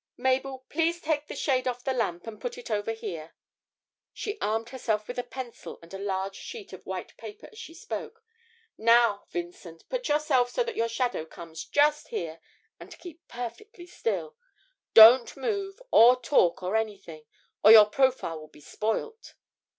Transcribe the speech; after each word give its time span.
'Mabel, 0.17 0.65
please 0.67 0.99
take 0.99 1.27
the 1.27 1.35
shade 1.35 1.67
off 1.67 1.83
the 1.83 1.93
lamp 1.93 2.25
and 2.25 2.41
put 2.41 2.57
it 2.57 2.71
over 2.71 2.91
here.' 2.91 3.35
She 4.11 4.39
armed 4.41 4.69
herself 4.69 5.07
with 5.07 5.19
a 5.19 5.23
pencil 5.23 5.77
and 5.83 5.93
a 5.93 5.99
large 5.99 6.35
sheet 6.35 6.73
of 6.73 6.87
white 6.87 7.15
paper 7.17 7.47
as 7.51 7.59
she 7.59 7.75
spoke. 7.75 8.23
'Now, 8.79 9.27
Vincent, 9.29 9.87
put 9.89 10.09
yourself 10.09 10.49
so 10.49 10.63
that 10.63 10.75
your 10.75 10.89
shadow 10.89 11.23
comes 11.23 11.63
just 11.65 12.07
here, 12.07 12.39
and 12.79 12.97
keep 12.97 13.27
perfectly 13.27 13.85
still. 13.85 14.35
Don't 14.95 15.37
move, 15.37 15.79
or 15.91 16.19
talk, 16.19 16.63
or 16.63 16.75
anything, 16.75 17.25
or 17.63 17.71
your 17.71 17.85
profile 17.85 18.39
will 18.39 18.47
be 18.47 18.59
spoilt!' 18.59 19.35